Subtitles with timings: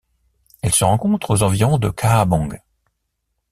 [0.63, 2.59] Elle se rencontre aux environs de Kaabong.